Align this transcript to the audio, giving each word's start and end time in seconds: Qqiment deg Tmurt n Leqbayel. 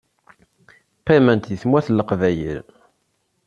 Qqiment 0.99 1.43
deg 1.49 1.59
Tmurt 1.61 1.87
n 1.89 1.97
Leqbayel. 1.97 2.59